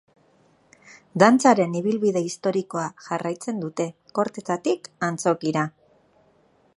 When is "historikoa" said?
2.29-2.87